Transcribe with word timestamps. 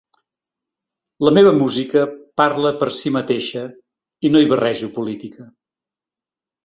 La 1.27 1.33
meva 1.39 1.51
música 1.57 2.05
parla 2.43 2.71
per 2.79 2.89
si 3.01 3.13
mateixa, 3.17 3.67
i 4.27 4.33
no 4.35 4.43
hi 4.45 4.51
barrejo 4.55 4.91
política. 4.97 5.47